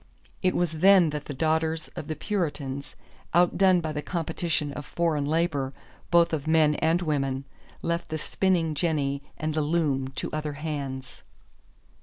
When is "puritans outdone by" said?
2.15-3.91